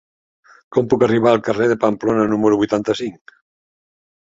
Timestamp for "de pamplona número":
1.75-2.61